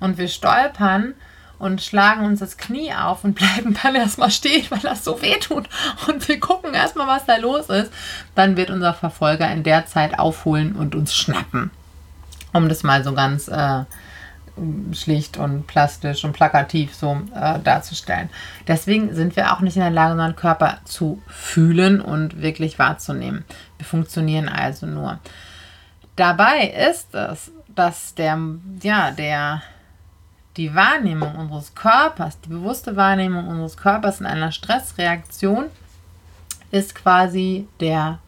und 0.00 0.18
wir 0.18 0.28
stolpern, 0.28 1.14
und 1.62 1.80
schlagen 1.80 2.24
uns 2.24 2.40
das 2.40 2.56
Knie 2.56 2.92
auf 2.92 3.22
und 3.22 3.34
bleiben 3.38 3.78
dann 3.80 3.94
erstmal 3.94 4.32
stehen, 4.32 4.66
weil 4.70 4.80
das 4.80 5.04
so 5.04 5.22
weh 5.22 5.38
tut. 5.38 5.68
Und 6.08 6.26
wir 6.26 6.40
gucken 6.40 6.74
erstmal, 6.74 7.06
was 7.06 7.24
da 7.24 7.36
los 7.36 7.68
ist. 7.68 7.92
Dann 8.34 8.56
wird 8.56 8.70
unser 8.70 8.92
Verfolger 8.92 9.48
in 9.50 9.62
der 9.62 9.86
Zeit 9.86 10.18
aufholen 10.18 10.74
und 10.74 10.96
uns 10.96 11.14
schnappen. 11.14 11.70
Um 12.52 12.68
das 12.68 12.82
mal 12.82 13.02
so 13.02 13.14
ganz 13.14 13.48
äh, 13.48 13.84
schlicht 14.92 15.38
und 15.38 15.66
plastisch 15.66 16.24
und 16.24 16.32
plakativ 16.32 16.94
so 16.94 17.18
äh, 17.34 17.58
darzustellen. 17.60 18.28
Deswegen 18.68 19.14
sind 19.14 19.36
wir 19.36 19.52
auch 19.52 19.60
nicht 19.60 19.76
in 19.76 19.82
der 19.82 19.90
Lage, 19.90 20.12
unseren 20.12 20.36
Körper 20.36 20.78
zu 20.84 21.22
fühlen 21.26 22.00
und 22.00 22.42
wirklich 22.42 22.78
wahrzunehmen. 22.78 23.44
Wir 23.78 23.86
funktionieren 23.86 24.48
also 24.48 24.86
nur. 24.86 25.18
Dabei 26.16 26.66
ist 26.90 27.14
es, 27.14 27.50
dass 27.74 28.14
der, 28.14 28.38
ja, 28.82 29.10
der 29.10 29.62
die 30.58 30.74
Wahrnehmung 30.74 31.34
unseres 31.36 31.74
Körpers, 31.74 32.38
die 32.40 32.50
bewusste 32.50 32.94
Wahrnehmung 32.96 33.48
unseres 33.48 33.78
Körpers 33.78 34.20
in 34.20 34.26
einer 34.26 34.52
Stressreaktion 34.52 35.66
ist 36.70 36.94
quasi 36.94 37.66
der 37.80 38.18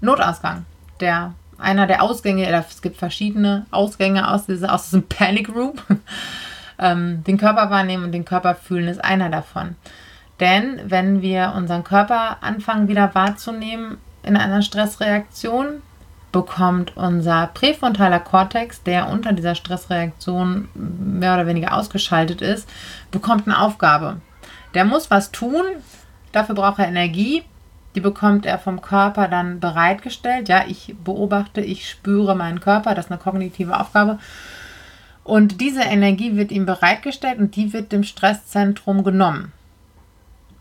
Notausgang, 0.00 0.64
der 1.00 1.34
einer 1.58 1.86
der 1.86 2.02
Ausgänge, 2.02 2.48
es 2.48 2.82
gibt 2.82 2.96
verschiedene 2.96 3.66
Ausgänge 3.70 4.30
aus, 4.30 4.46
dieser, 4.46 4.74
aus 4.74 4.84
diesem 4.84 5.02
Panic 5.08 5.48
Room. 5.48 5.74
ähm, 6.78 7.24
den 7.24 7.38
Körper 7.38 7.70
wahrnehmen 7.70 8.04
und 8.04 8.12
den 8.12 8.24
Körper 8.24 8.54
fühlen 8.54 8.88
ist 8.88 9.04
einer 9.04 9.28
davon. 9.28 9.76
Denn 10.40 10.80
wenn 10.84 11.20
wir 11.20 11.52
unseren 11.56 11.84
Körper 11.84 12.38
anfangen 12.42 12.88
wieder 12.88 13.14
wahrzunehmen 13.14 13.98
in 14.22 14.36
einer 14.36 14.62
Stressreaktion, 14.62 15.82
bekommt 16.30 16.96
unser 16.96 17.48
präfrontaler 17.48 18.20
Kortex, 18.20 18.82
der 18.82 19.08
unter 19.08 19.32
dieser 19.32 19.54
Stressreaktion 19.54 20.68
mehr 20.74 21.34
oder 21.34 21.46
weniger 21.46 21.74
ausgeschaltet 21.74 22.42
ist, 22.42 22.68
bekommt 23.10 23.46
eine 23.46 23.60
Aufgabe. 23.60 24.20
Der 24.74 24.84
muss 24.84 25.10
was 25.10 25.32
tun, 25.32 25.64
dafür 26.32 26.54
braucht 26.54 26.78
er 26.78 26.88
Energie, 26.88 27.44
die 27.98 28.02
bekommt 28.02 28.46
er 28.46 28.60
vom 28.60 28.80
Körper 28.80 29.26
dann 29.26 29.58
bereitgestellt. 29.58 30.48
Ja, 30.48 30.62
ich 30.68 30.94
beobachte, 31.02 31.60
ich 31.60 31.90
spüre 31.90 32.36
meinen 32.36 32.60
Körper, 32.60 32.94
das 32.94 33.06
ist 33.06 33.10
eine 33.10 33.18
kognitive 33.18 33.76
Aufgabe. 33.76 34.20
Und 35.24 35.60
diese 35.60 35.82
Energie 35.82 36.36
wird 36.36 36.52
ihm 36.52 36.64
bereitgestellt 36.64 37.40
und 37.40 37.56
die 37.56 37.72
wird 37.72 37.90
dem 37.90 38.04
Stresszentrum 38.04 39.02
genommen. 39.02 39.50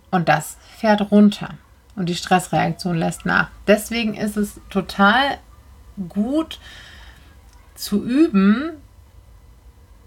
Und 0.10 0.29
das 0.29 0.58
fährt 0.79 1.12
runter 1.12 1.50
und 1.96 2.10
die 2.10 2.15
Stressreaktion 2.15 2.98
lässt 2.98 3.27
nach. 3.27 3.50
Deswegen 3.67 4.15
ist 4.15 4.36
es 4.36 4.60
total 4.72 5.38
gut 6.10 6.60
zu 7.75 8.03
üben, 8.03 8.72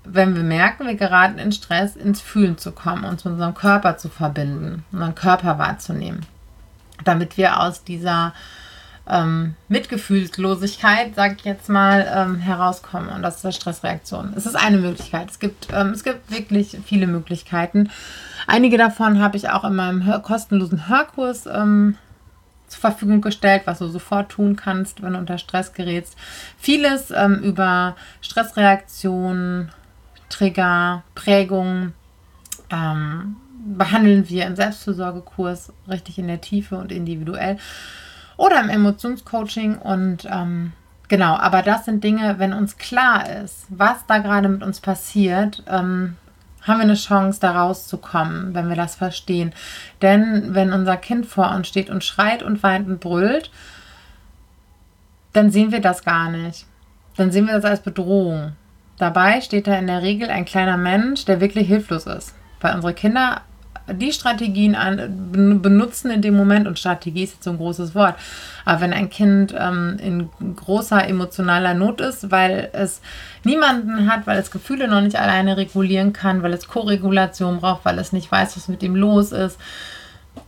wenn 0.02 0.34
wir 0.34 0.42
merken, 0.42 0.88
wir 0.88 0.96
geraten 0.96 1.38
in 1.38 1.52
Stress, 1.52 1.94
ins 1.94 2.20
Fühlen 2.20 2.58
zu 2.58 2.72
kommen, 2.72 3.04
uns 3.04 3.24
mit 3.24 3.34
unserem 3.34 3.54
Körper 3.54 3.98
zu 3.98 4.08
verbinden, 4.08 4.84
unseren 4.90 5.14
Körper 5.14 5.60
wahrzunehmen, 5.60 6.26
damit 7.04 7.36
wir 7.36 7.60
aus 7.60 7.84
dieser 7.84 8.32
ähm, 9.08 9.54
Mitgefühlslosigkeit, 9.68 11.14
sag 11.14 11.38
ich 11.38 11.44
jetzt 11.44 11.68
mal, 11.68 12.06
ähm, 12.14 12.36
herauskommen. 12.36 13.08
Und 13.10 13.22
das 13.22 13.36
ist 13.36 13.44
die 13.44 13.52
Stressreaktion. 13.52 14.32
Es 14.36 14.46
ist 14.46 14.54
eine 14.54 14.78
Möglichkeit. 14.78 15.30
Es 15.30 15.38
gibt, 15.38 15.68
ähm, 15.72 15.88
es 15.90 16.04
gibt 16.04 16.30
wirklich 16.30 16.78
viele 16.84 17.06
Möglichkeiten. 17.06 17.90
Einige 18.46 18.78
davon 18.78 19.20
habe 19.20 19.36
ich 19.36 19.50
auch 19.50 19.64
in 19.64 19.74
meinem 19.74 20.04
Hör 20.04 20.20
kostenlosen 20.20 20.88
Hörkurs 20.88 21.46
ähm, 21.46 21.96
zur 22.68 22.80
Verfügung 22.80 23.20
gestellt, 23.20 23.62
was 23.64 23.78
du 23.78 23.88
sofort 23.88 24.30
tun 24.30 24.54
kannst, 24.54 25.02
wenn 25.02 25.14
du 25.14 25.18
unter 25.18 25.38
Stress 25.38 25.72
gerätst. 25.72 26.16
Vieles 26.56 27.10
ähm, 27.10 27.40
über 27.42 27.96
Stressreaktionen, 28.20 29.72
Trigger, 30.28 31.02
Prägung 31.16 31.92
ähm, 32.70 33.36
behandeln 33.64 34.28
wir 34.28 34.46
im 34.46 34.56
Selbstfürsorgekurs 34.56 35.72
richtig 35.88 36.18
in 36.18 36.28
der 36.28 36.40
Tiefe 36.40 36.76
und 36.76 36.92
individuell 36.92 37.58
oder 38.36 38.60
im 38.60 38.68
Emotionscoaching 38.68 39.78
und 39.78 40.26
ähm, 40.30 40.72
Genau, 41.10 41.34
aber 41.34 41.62
das 41.62 41.86
sind 41.86 42.04
Dinge, 42.04 42.38
wenn 42.38 42.52
uns 42.52 42.78
klar 42.78 43.28
ist, 43.42 43.66
was 43.68 44.06
da 44.06 44.18
gerade 44.18 44.48
mit 44.48 44.62
uns 44.62 44.78
passiert, 44.78 45.64
ähm, 45.66 46.16
haben 46.62 46.78
wir 46.78 46.84
eine 46.84 46.94
Chance, 46.94 47.40
da 47.40 47.50
rauszukommen, 47.60 48.54
wenn 48.54 48.68
wir 48.68 48.76
das 48.76 48.94
verstehen. 48.94 49.52
Denn 50.02 50.54
wenn 50.54 50.72
unser 50.72 50.96
Kind 50.96 51.26
vor 51.26 51.50
uns 51.50 51.66
steht 51.66 51.90
und 51.90 52.04
schreit 52.04 52.44
und 52.44 52.62
weint 52.62 52.86
und 52.86 53.00
brüllt, 53.00 53.50
dann 55.32 55.50
sehen 55.50 55.72
wir 55.72 55.80
das 55.80 56.04
gar 56.04 56.30
nicht. 56.30 56.66
Dann 57.16 57.32
sehen 57.32 57.48
wir 57.48 57.54
das 57.54 57.64
als 57.64 57.80
Bedrohung. 57.80 58.52
Dabei 58.96 59.40
steht 59.40 59.66
da 59.66 59.74
in 59.76 59.88
der 59.88 60.02
Regel 60.02 60.30
ein 60.30 60.44
kleiner 60.44 60.76
Mensch, 60.76 61.24
der 61.24 61.40
wirklich 61.40 61.66
hilflos 61.66 62.06
ist. 62.06 62.36
Weil 62.60 62.76
unsere 62.76 62.94
Kinder 62.94 63.40
die 63.94 64.12
Strategien 64.12 64.74
an, 64.74 65.60
benutzen 65.62 66.10
in 66.10 66.22
dem 66.22 66.36
Moment, 66.36 66.66
und 66.68 66.78
Strategie 66.78 67.24
ist 67.24 67.34
jetzt 67.34 67.44
so 67.44 67.50
ein 67.50 67.56
großes 67.56 67.94
Wort, 67.94 68.14
aber 68.64 68.80
wenn 68.80 68.92
ein 68.92 69.10
Kind 69.10 69.54
ähm, 69.58 69.96
in 70.02 70.28
großer 70.56 71.06
emotionaler 71.08 71.74
Not 71.74 72.00
ist, 72.00 72.30
weil 72.30 72.70
es 72.72 73.00
niemanden 73.44 74.10
hat, 74.10 74.26
weil 74.26 74.38
es 74.38 74.50
Gefühle 74.50 74.88
noch 74.88 75.00
nicht 75.00 75.16
alleine 75.16 75.56
regulieren 75.56 76.12
kann, 76.12 76.42
weil 76.42 76.52
es 76.52 76.68
Koregulation 76.68 77.60
braucht, 77.60 77.84
weil 77.84 77.98
es 77.98 78.12
nicht 78.12 78.30
weiß, 78.30 78.56
was 78.56 78.68
mit 78.68 78.82
ihm 78.82 78.96
los 78.96 79.32
ist, 79.32 79.58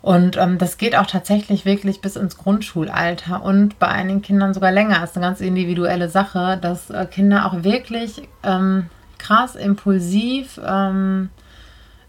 Und 0.01 0.37
ähm, 0.37 0.59
das 0.59 0.79
geht 0.79 0.97
auch 0.97 1.07
tatsächlich 1.07 1.65
wirklich 1.65 2.01
bis 2.01 2.17
ins 2.17 2.37
Grundschulalter 2.37 3.43
und 3.43 3.79
bei 3.79 3.89
einigen 3.89 4.23
Kindern 4.23 4.55
sogar 4.55 4.73
länger. 4.73 5.01
Das 5.01 5.11
ist 5.11 5.17
eine 5.17 5.27
ganz 5.27 5.41
individuelle 5.41 6.09
Sache, 6.09 6.59
dass 6.61 6.91
äh, 6.91 7.07
Kinder 7.07 7.47
auch 7.47 7.63
wirklich 7.63 8.29
ähm, 8.43 8.87
krass 9.19 9.55
impulsiv, 9.55 10.61
ähm, 10.65 11.31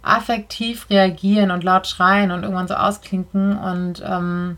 affektiv 0.04 0.90
reagieren 0.90 1.50
und 1.50 1.64
laut 1.64 1.88
schreien 1.88 2.32
und 2.32 2.44
irgendwann 2.44 2.68
so 2.68 2.76
ausklinken. 2.76 3.58
Und 3.58 4.04
ähm, 4.06 4.58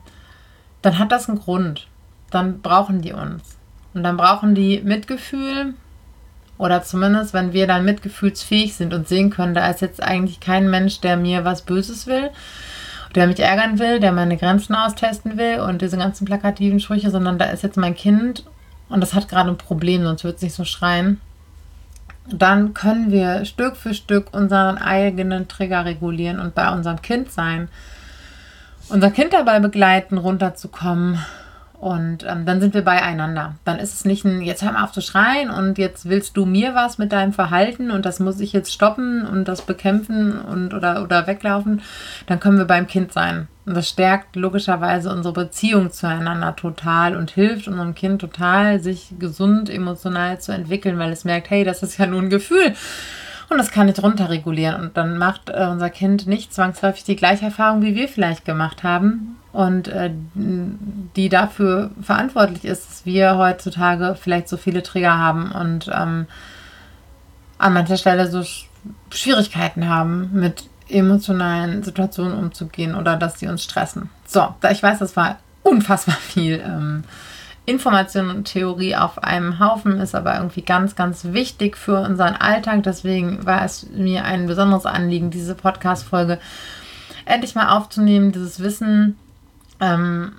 dann 0.82 1.00
hat 1.00 1.12
das 1.12 1.30
einen 1.30 1.40
Grund. 1.40 1.88
Dann 2.32 2.62
brauchen 2.62 3.02
die 3.02 3.14
uns. 3.14 3.58
Und 3.94 4.04
dann 4.04 4.18
brauchen 4.18 4.56
die 4.56 4.82
Mitgefühl, 4.82 5.74
oder 6.58 6.84
zumindest, 6.84 7.34
wenn 7.34 7.54
wir 7.54 7.68
dann 7.68 7.86
mitgefühlsfähig 7.86 8.76
sind 8.76 8.94
und 8.94 9.08
sehen 9.08 9.30
können, 9.30 9.54
da 9.54 9.70
ist 9.70 9.82
jetzt 9.82 10.02
eigentlich 10.02 10.40
kein 10.40 10.70
Mensch, 10.70 11.02
der 11.02 11.18
mir 11.18 11.44
was 11.44 11.64
Böses 11.64 12.08
will, 12.08 12.32
der 13.14 13.28
mich 13.28 13.40
ärgern 13.40 13.80
will, 13.80 14.00
der 14.00 14.12
meine 14.12 14.38
Grenzen 14.38 14.76
austesten 14.76 15.38
will 15.38 15.60
und 15.60 15.82
diese 15.82 15.98
ganzen 15.98 16.26
plakativen 16.26 16.80
Sprüche, 16.80 17.12
sondern 17.12 17.38
da 17.38 17.46
ist 17.46 17.64
jetzt 17.64 17.78
mein 17.78 17.96
Kind 17.96 18.46
und 18.90 19.02
das 19.02 19.14
hat 19.14 19.28
gerade 19.28 19.50
ein 19.50 19.58
Problem, 19.58 20.04
sonst 20.04 20.24
wird 20.24 20.38
es 20.38 20.42
nicht 20.42 20.56
so 20.56 20.64
schreien. 20.66 21.20
Dann 22.28 22.74
können 22.74 23.12
wir 23.12 23.46
Stück 23.46 23.76
für 23.76 23.94
Stück 23.94 24.34
unseren 24.34 24.78
eigenen 24.78 25.48
Trigger 25.48 25.86
regulieren 25.86 26.40
und 26.40 26.56
bei 26.56 26.72
unserem 26.72 27.02
Kind 27.02 27.32
sein. 27.32 27.70
Unser 28.90 29.12
Kind 29.12 29.34
dabei 29.34 29.60
begleiten, 29.60 30.18
runterzukommen 30.18 31.20
und 31.80 32.24
ähm, 32.28 32.46
dann 32.46 32.62
sind 32.62 32.74
wir 32.74 32.84
beieinander. 32.84 33.56
Dann 33.64 33.80
ist 33.80 33.94
es 33.94 34.06
nicht 34.06 34.26
ein, 34.26 34.42
jetzt 34.42 34.64
hör 34.64 34.72
mal 34.72 34.84
auf 34.84 34.92
zu 34.92 35.02
schreien 35.02 35.50
und 35.50 35.78
jetzt 35.78 36.10
willst 36.10 36.36
du 36.38 36.46
mir 36.46 36.74
was 36.74 36.98
mit 36.98 37.12
deinem 37.12 37.34
Verhalten 37.34 37.92
und 37.92 38.06
das 38.06 38.20
muss 38.20 38.40
ich 38.40 38.54
jetzt 38.54 38.74
stoppen 38.74 39.26
und 39.26 39.48
das 39.48 39.62
bekämpfen 39.62 40.40
und 40.40 40.74
oder, 40.74 41.04
oder 41.04 41.28
weglaufen. 41.28 41.82
Dann 42.28 42.40
können 42.40 42.58
wir 42.58 42.66
beim 42.66 42.88
Kind 42.88 43.14
sein. 43.14 43.48
Das 43.66 43.90
stärkt 43.90 44.36
logischerweise 44.36 45.12
unsere 45.12 45.34
Beziehung 45.34 45.92
zueinander 45.92 46.56
total 46.56 47.16
und 47.16 47.32
hilft 47.32 47.68
unserem 47.68 47.96
Kind 47.96 48.22
total, 48.22 48.80
sich 48.80 49.16
gesund 49.18 49.70
emotional 49.70 50.40
zu 50.40 50.52
entwickeln, 50.52 51.00
weil 51.00 51.12
es 51.12 51.26
merkt, 51.26 51.50
hey, 51.50 51.64
das 51.64 51.82
ist 51.82 51.98
ja 51.98 52.06
nur 52.06 52.22
ein 52.22 52.30
Gefühl. 52.30 52.76
Und 53.50 53.58
das 53.58 53.72
kann 53.72 53.90
ich 53.90 54.02
runterregulieren. 54.02 54.82
Und 54.82 54.98
dann 54.98 55.18
macht 55.18 55.50
äh, 55.50 55.68
unser 55.70 55.90
Kind 55.90 56.28
nicht 56.28 56.54
zwangsläufig 56.54 57.04
die 57.04 57.16
gleiche 57.16 57.46
Erfahrung, 57.46 57.82
wie 57.82 57.96
wir 57.96 58.08
vielleicht 58.08 58.46
gemacht 58.46 58.84
haben. 58.84 59.38
Und 59.52 59.88
äh, 59.88 60.12
die 61.16 61.30
dafür 61.30 61.92
verantwortlich 62.02 62.66
ist, 62.66 62.90
dass 62.90 63.06
wir 63.06 63.38
heutzutage 63.38 64.16
vielleicht 64.20 64.48
so 64.48 64.58
viele 64.58 64.84
Trigger 64.84 65.18
haben 65.18 65.52
und 65.52 65.90
ähm, 65.94 66.28
an 67.58 67.74
mancher 67.74 67.98
Stelle 67.98 68.30
so 68.30 68.44
Schwierigkeiten 69.10 69.88
haben, 69.88 70.32
mit 70.34 70.66
emotionalen 70.90 71.84
Situationen 71.84 72.38
umzugehen 72.38 72.96
oder 72.96 73.16
dass 73.16 73.40
sie 73.40 73.48
uns 73.48 73.64
stressen. 73.64 74.10
So, 74.26 74.54
ich 74.70 74.84
weiß, 74.84 75.00
das 75.00 75.16
war 75.16 75.40
unfassbar 75.64 76.16
viel. 76.16 76.62
Ähm, 76.66 77.04
Information 77.66 78.30
und 78.30 78.46
Theorie 78.46 78.96
auf 78.96 79.24
einem 79.24 79.60
Haufen, 79.60 80.00
ist 80.00 80.14
aber 80.14 80.36
irgendwie 80.36 80.62
ganz, 80.62 80.96
ganz 80.96 81.26
wichtig 81.26 81.78
für 81.78 82.00
unseren 82.00 82.36
Alltag. 82.36 82.84
Deswegen 82.84 83.46
war 83.46 83.66
es 83.66 83.90
mir 83.90 84.24
ein 84.24 84.46
besonderes 84.46 84.86
Anliegen, 84.86 85.32
diese 85.32 85.56
Podcast-Folge 85.56 86.40
endlich 87.26 87.56
mal 87.56 87.76
aufzunehmen. 87.76 88.32
Dieses 88.32 88.60
Wissen 88.60 89.18
ähm, 89.80 90.34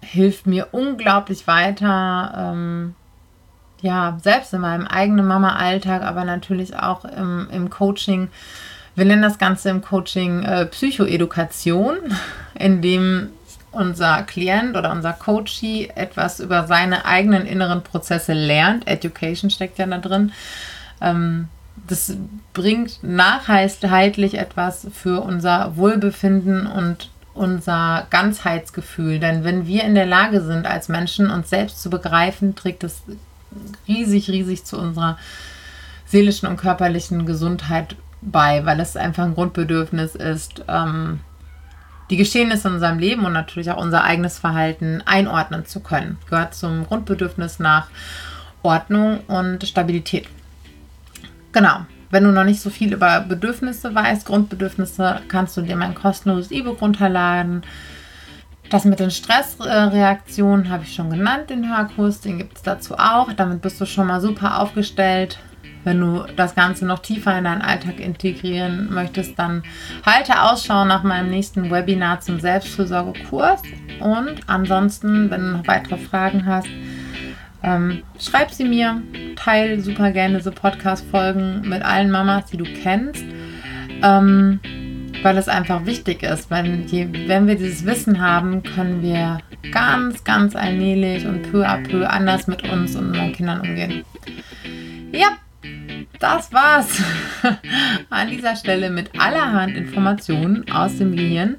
hilft 0.00 0.46
mir 0.46 0.68
unglaublich 0.72 1.46
weiter. 1.46 2.32
Ähm, 2.34 2.94
ja, 3.82 4.18
selbst 4.22 4.54
in 4.54 4.60
meinem 4.60 4.86
eigenen 4.86 5.26
Mama-Alltag, 5.26 6.02
aber 6.02 6.24
natürlich 6.24 6.76
auch 6.76 7.04
im, 7.04 7.48
im 7.50 7.68
Coaching. 7.68 8.28
Wir 8.94 9.04
nennen 9.04 9.22
das 9.22 9.38
Ganze 9.38 9.70
im 9.70 9.82
Coaching 9.82 10.42
äh, 10.42 10.66
Psychoedukation, 10.66 11.96
in 12.54 12.82
dem 12.82 13.30
unser 13.72 14.22
Klient 14.24 14.76
oder 14.76 14.90
unser 14.90 15.12
Coachee 15.12 15.90
etwas 15.94 16.40
über 16.40 16.66
seine 16.66 17.04
eigenen 17.04 17.46
inneren 17.46 17.82
Prozesse 17.82 18.32
lernt. 18.32 18.86
Education 18.86 19.50
steckt 19.50 19.78
ja 19.78 19.86
da 19.86 19.98
drin. 19.98 20.32
Ähm, 21.00 21.48
das 21.86 22.16
bringt 22.52 23.02
nachhaltig 23.02 24.34
etwas 24.34 24.86
für 24.92 25.22
unser 25.22 25.76
Wohlbefinden 25.76 26.66
und 26.66 27.10
unser 27.32 28.06
Ganzheitsgefühl. 28.10 29.18
Denn 29.18 29.44
wenn 29.44 29.66
wir 29.66 29.84
in 29.84 29.94
der 29.94 30.06
Lage 30.06 30.40
sind, 30.42 30.66
als 30.66 30.88
Menschen 30.88 31.30
uns 31.30 31.48
selbst 31.48 31.80
zu 31.80 31.90
begreifen, 31.90 32.54
trägt 32.54 32.84
es 32.84 33.02
riesig, 33.88 34.28
riesig 34.30 34.64
zu 34.64 34.78
unserer 34.78 35.16
seelischen 36.06 36.48
und 36.48 36.56
körperlichen 36.56 37.24
Gesundheit 37.24 37.96
bei, 38.22 38.64
weil 38.66 38.80
es 38.80 38.96
einfach 38.96 39.24
ein 39.24 39.34
Grundbedürfnis 39.34 40.14
ist, 40.14 40.64
ähm, 40.68 41.20
die 42.10 42.16
Geschehnisse 42.16 42.68
in 42.68 42.74
unserem 42.74 42.98
Leben 42.98 43.24
und 43.24 43.32
natürlich 43.32 43.70
auch 43.70 43.80
unser 43.80 44.04
eigenes 44.04 44.38
Verhalten 44.38 45.02
einordnen 45.06 45.64
zu 45.64 45.80
können. 45.80 46.18
Gehört 46.28 46.54
zum 46.54 46.86
Grundbedürfnis 46.86 47.60
nach 47.60 47.86
Ordnung 48.62 49.20
und 49.28 49.66
Stabilität. 49.66 50.28
Genau. 51.52 51.86
Wenn 52.12 52.24
du 52.24 52.32
noch 52.32 52.44
nicht 52.44 52.60
so 52.60 52.70
viel 52.70 52.92
über 52.92 53.20
Bedürfnisse 53.20 53.94
weißt, 53.94 54.26
Grundbedürfnisse, 54.26 55.20
kannst 55.28 55.56
du 55.56 55.62
dir 55.62 55.76
mein 55.76 55.94
kostenloses 55.94 56.50
E-Book 56.50 56.82
runterladen. 56.82 57.62
Das 58.68 58.84
mit 58.84 58.98
den 58.98 59.12
Stressreaktionen 59.12 60.70
habe 60.70 60.82
ich 60.82 60.92
schon 60.92 61.10
genannt, 61.10 61.50
den 61.50 61.72
Hörkurs, 61.72 62.20
den 62.20 62.38
gibt 62.38 62.56
es 62.56 62.62
dazu 62.62 62.96
auch. 62.96 63.32
Damit 63.32 63.62
bist 63.62 63.80
du 63.80 63.86
schon 63.86 64.08
mal 64.08 64.20
super 64.20 64.58
aufgestellt 64.60 65.38
wenn 65.84 66.00
du 66.00 66.24
das 66.36 66.54
Ganze 66.54 66.86
noch 66.86 67.00
tiefer 67.00 67.36
in 67.38 67.44
deinen 67.44 67.62
Alltag 67.62 68.00
integrieren 68.00 68.92
möchtest, 68.92 69.38
dann 69.38 69.62
halte 70.04 70.42
Ausschau 70.42 70.84
nach 70.84 71.02
meinem 71.02 71.30
nächsten 71.30 71.70
Webinar 71.70 72.20
zum 72.20 72.40
Selbstfürsorgekurs. 72.40 73.62
Und 74.00 74.40
ansonsten, 74.46 75.30
wenn 75.30 75.40
du 75.40 75.46
noch 75.58 75.66
weitere 75.66 75.96
Fragen 75.96 76.46
hast, 76.46 76.68
ähm, 77.62 78.02
schreib 78.18 78.50
sie 78.50 78.64
mir, 78.64 79.02
teile 79.36 79.80
super 79.80 80.12
gerne 80.12 80.38
diese 80.38 80.52
Podcast-Folgen 80.52 81.68
mit 81.68 81.82
allen 81.82 82.10
Mamas, 82.10 82.46
die 82.46 82.56
du 82.56 82.64
kennst, 82.64 83.24
ähm, 84.02 84.60
weil 85.22 85.36
es 85.36 85.48
einfach 85.48 85.84
wichtig 85.84 86.22
ist. 86.22 86.50
Wenn, 86.50 86.86
je, 86.86 87.08
wenn 87.26 87.46
wir 87.46 87.56
dieses 87.56 87.84
Wissen 87.84 88.20
haben, 88.20 88.62
können 88.62 89.02
wir 89.02 89.38
ganz, 89.72 90.24
ganz 90.24 90.56
allmählich 90.56 91.26
und 91.26 91.50
peu 91.50 91.66
à 91.66 91.76
peu 91.86 92.06
anders 92.06 92.46
mit 92.46 92.62
uns 92.70 92.96
und 92.96 93.08
unseren 93.08 93.32
Kindern 93.32 93.60
umgehen. 93.60 94.04
Ja, 95.12 95.36
das 96.20 96.52
war's 96.52 97.02
an 98.10 98.28
dieser 98.28 98.54
Stelle 98.54 98.90
mit 98.90 99.18
allerhand 99.18 99.76
Informationen 99.76 100.70
aus 100.70 100.96
dem 100.98 101.16
Gehirn. 101.16 101.56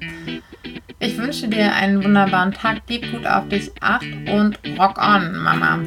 Ich 1.00 1.18
wünsche 1.18 1.48
dir 1.48 1.74
einen 1.74 2.02
wunderbaren 2.02 2.52
Tag, 2.52 2.82
gib 2.86 3.10
gut 3.10 3.26
auf 3.26 3.48
dich, 3.48 3.70
acht 3.80 4.06
und 4.32 4.58
rock 4.78 4.98
on, 4.98 5.36
Mama. 5.42 5.80